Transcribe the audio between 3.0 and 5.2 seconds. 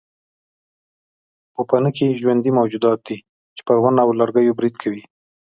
دي چې پر ونو او لرګیو برید کوي.